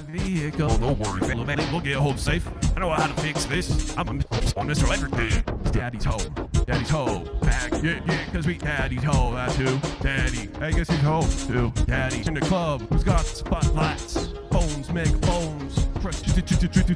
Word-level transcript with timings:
vehicle. 0.00 0.70
Oh, 0.70 0.76
no 0.76 0.92
worries, 0.92 1.22
little 1.22 1.44
man. 1.44 1.58
We'll 1.70 1.80
get 1.80 1.96
home 1.96 2.16
safe. 2.16 2.46
I 2.46 2.80
don't 2.80 2.80
know 2.80 2.90
how 2.90 3.06
to 3.06 3.20
fix 3.20 3.44
this. 3.44 3.96
I'm 3.96 4.08
a 4.08 4.12
Mr. 4.14 4.84
Electric. 4.84 5.72
Daddy's 5.72 6.04
home. 6.04 6.48
Daddy's 6.66 6.90
home. 6.90 7.28
Back. 7.40 7.72
Yeah, 7.82 8.00
yeah, 8.06 8.24
cause 8.32 8.46
we 8.46 8.58
daddy's 8.58 9.02
home. 9.02 9.34
That's 9.34 9.56
who. 9.56 9.78
Daddy. 10.02 10.48
I 10.60 10.70
guess 10.70 10.88
he's 10.88 11.00
home 11.00 11.28
too. 11.46 11.72
Daddy. 11.84 12.22
In 12.26 12.34
the 12.34 12.40
club. 12.40 12.82
Who's 12.88 13.04
got 13.04 13.20
spotlights? 13.20 14.32
Phones 14.50 14.92
make 14.92 15.08
phones. 15.24 15.82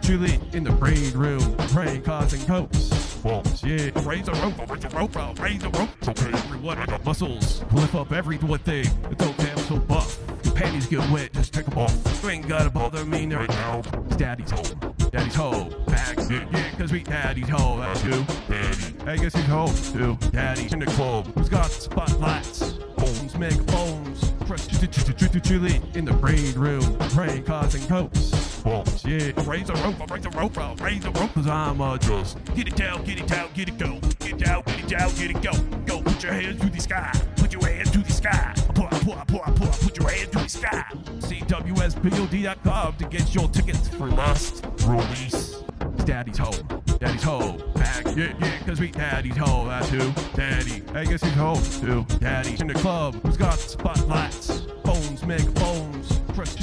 Chili 0.07 0.39
in 0.53 0.63
the 0.63 0.71
brain 0.71 1.13
room. 1.15 1.57
Praying, 1.69 2.03
causing 2.03 2.41
hopes. 2.47 3.17
Bones, 3.17 3.63
yeah. 3.65 3.91
Raise 4.05 4.29
a 4.29 4.33
rope, 4.33 4.71
raise 4.71 4.85
a 4.85 4.89
rope, 4.91 5.17
I'll 5.17 5.35
raise 5.35 5.63
a 5.65 5.69
rope. 5.71 5.89
It's 5.99 6.09
okay, 6.09 6.31
everyone. 6.33 6.79
I 6.79 6.87
got 6.87 7.05
muscles. 7.05 7.65
Lift 7.73 7.95
up 7.97 8.13
every 8.13 8.37
one 8.39 8.61
thing. 8.61 8.87
It's 9.11 9.25
okay, 9.25 9.51
I'm 9.51 9.59
so 9.59 9.79
buff. 9.79 10.19
Panties 10.57 10.87
get 10.87 11.11
wet, 11.11 11.35
just 11.35 11.53
take 11.53 11.67
them 11.67 11.77
off. 11.77 12.23
You 12.23 12.31
ain't 12.31 12.49
gotta 12.49 12.71
bother 12.71 13.05
me 13.05 13.27
right 13.35 13.47
now. 13.47 13.83
Daddy's 14.17 14.51
home. 14.51 14.95
Daddy's 15.13 15.35
home. 15.35 15.75
Back. 15.87 16.17
Yeah, 16.31 16.49
yeah, 16.51 16.71
cause 16.79 16.91
we 16.91 17.03
daddy's 17.03 17.49
home. 17.51 17.81
That's 17.81 18.01
who. 18.01 18.25
Daddy. 18.49 18.95
I 19.07 19.17
guess 19.17 19.35
he's 19.35 19.45
home 19.45 19.75
too. 19.93 20.17
Daddy. 20.31 20.67
In 20.73 20.79
the 20.79 20.87
club. 20.87 21.27
Who's 21.35 21.51
got 21.51 21.67
spotlights? 21.67 22.73
Bones 22.97 23.37
make 23.37 23.67
bones. 23.67 24.33
Fresh 24.47 24.67
chili 25.43 25.83
in 25.95 26.07
the 26.07 26.13
brain 26.15 26.55
room. 26.55 26.97
Praying, 27.11 27.45
causing 27.45 27.83
hopes. 27.83 28.63
Bones, 28.63 29.05
yeah. 29.05 29.33
Raise 29.47 29.69
a 29.69 29.75
rope, 29.75 30.01
I'll 30.01 30.07
raise 30.07 30.25
a 30.25 30.31
rope, 30.31 30.59
I'll 30.59 30.77
raise 30.77 31.05
a 31.05 31.11
rope, 31.11 31.35
cause 31.35 31.47
I'm 31.47 31.81
a 31.83 31.99
just. 31.99 32.43
Get 32.55 32.67
it 32.67 32.77
down, 32.77 33.05
get 33.05 33.21
it 33.21 33.27
down, 33.27 33.51
get 33.53 33.69
it 33.69 33.77
go. 33.77 33.99
Get 34.21 34.31
it 34.31 34.39
down, 34.39 34.63
get 34.65 34.79
it 34.81 34.89
down, 34.89 35.15
get 35.17 35.31
it 35.31 35.43
go. 35.43 35.53
Go, 35.85 36.03
put 36.03 36.23
your 36.23 36.33
hands 36.33 36.61
to 36.63 36.71
the 36.71 36.81
sky. 36.81 37.13
Put 37.37 37.53
your 37.53 37.67
hands 37.67 37.91
to 37.91 37.99
the 37.99 38.13
sky. 38.13 38.55
Pull, 39.07 39.15
pull, 39.29 39.39
pull, 39.55 39.69
put 39.69 39.97
your 39.99 40.09
hand 40.09 40.33
to 40.33 40.39
the 40.39 40.49
sky. 40.49 40.85
CWSPOD.com 41.21 42.97
to 42.97 43.05
get 43.05 43.33
your 43.33 43.47
tickets 43.51 43.87
for 43.87 44.09
Lust 44.09 44.67
Release. 44.85 45.63
Daddy's 46.05 46.39
home. 46.39 46.83
Daddy's 46.99 47.23
home. 47.23 47.63
Back. 47.77 48.05
Yeah, 48.17 48.35
yeah, 48.41 48.59
cause 48.67 48.81
we 48.81 48.91
daddy's 48.91 49.37
home. 49.37 49.69
That's 49.69 49.91
who. 49.91 50.11
Daddy. 50.35 50.83
I 50.93 51.05
guess 51.05 51.23
he's 51.23 51.35
home 51.35 51.63
too. 51.81 52.05
Daddy. 52.19 52.57
In 52.59 52.67
the 52.67 52.75
club. 52.75 53.15
Who's 53.23 53.37
got 53.37 53.61
spotlights? 53.61 54.67
Phones 54.85 55.25
make 55.25 55.57
phones. 55.57 56.21
Fresh 56.35 56.57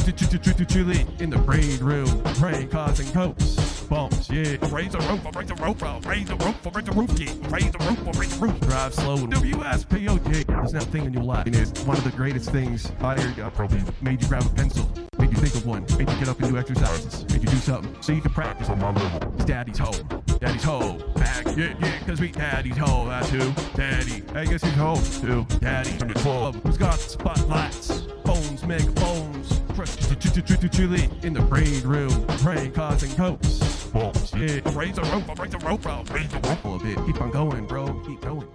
chili 0.67 1.07
in 1.19 1.29
the 1.29 1.37
brain 1.37 1.79
room. 1.79 2.23
Praying, 2.23 2.67
causing 2.67 3.07
hopes. 3.13 3.62
Bumps, 3.89 4.29
yeah. 4.29 4.57
Raise 4.71 4.91
the 4.91 4.99
roof, 5.09 5.25
I'll 5.25 5.31
raise 5.31 5.51
a 5.51 5.55
rope, 5.55 5.83
I'll 5.83 6.01
raise 6.01 6.29
a 6.29 6.35
rope, 6.35 6.55
I'll 6.65 6.71
raise 6.71 6.87
a 6.87 6.91
roof, 6.91 7.19
yeah. 7.19 7.33
Raise 7.49 7.73
a 7.75 7.77
rope, 7.79 8.07
I'll 8.07 8.19
raise 8.19 8.37
a 8.37 8.45
roof. 8.45 8.59
Drive 8.61 8.93
slow. 8.93 9.17
WSPOJ 9.17 10.65
is 10.65 10.71
that 10.71 10.83
thing 10.83 11.05
in 11.05 11.13
your 11.13 11.23
life. 11.23 11.45
And 11.45 11.55
it's 11.55 11.83
one 11.83 11.97
of 11.97 12.03
the 12.03 12.11
greatest 12.11 12.51
things 12.51 12.91
I 13.01 13.15
uh, 13.15 13.49
probably 13.51 13.81
made 14.01 14.21
you 14.21 14.27
grab 14.27 14.45
a 14.45 14.49
pencil. 14.49 14.89
Made 15.17 15.31
you 15.31 15.37
think 15.37 15.55
of 15.55 15.65
one. 15.65 15.83
Made 15.97 16.09
you 16.09 16.17
get 16.19 16.27
up 16.27 16.39
and 16.39 16.49
do 16.51 16.57
exercises. 16.57 17.23
Made 17.31 17.43
you 17.43 17.49
do 17.49 17.57
something. 17.57 17.95
So 18.01 18.13
you 18.13 18.21
can 18.21 18.31
practice 18.31 18.69
on 18.69 18.79
my 18.79 18.91
level. 18.91 19.33
It's 19.35 19.45
Daddy's 19.45 19.77
home. 19.77 20.23
Daddy's 20.39 20.63
home. 20.63 21.03
Back. 21.15 21.45
Yeah, 21.55 21.75
yeah, 21.79 21.99
cause 22.05 22.19
we 22.19 22.31
daddy's 22.31 22.77
home. 22.77 23.07
That's 23.09 23.29
who. 23.29 23.51
Daddy. 23.75 24.23
I 24.33 24.45
guess 24.45 24.63
he's 24.63 24.73
home 24.73 25.03
too. 25.21 25.45
Daddy. 25.59 25.91
In 25.91 26.07
the 26.07 26.15
club. 26.15 26.55
Who's 26.63 26.77
got 26.77 26.99
spotlights? 26.99 28.07
Phones 28.25 28.65
make 28.65 28.95
chili 30.41 31.09
in 31.21 31.33
the 31.33 31.41
brain 31.41 31.81
room. 31.83 32.25
Praying, 32.39 32.71
causing 32.71 33.11
hopes. 33.11 33.85
Bones, 33.87 34.33
yeah. 34.33 34.59
Raise 34.73 34.97
a 34.97 35.03
rope, 35.03 35.39
raise 35.39 35.53
a 35.53 35.57
rope, 35.59 35.85
raise 36.13 36.33
a 36.33 36.39
rope 36.39 36.65
a 36.65 36.83
bit. 36.83 36.97
Keep 37.05 37.21
on 37.21 37.31
going, 37.31 37.65
bro. 37.67 37.93
Keep 38.05 38.21
going. 38.21 38.47